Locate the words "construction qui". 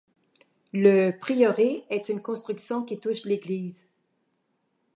2.23-2.99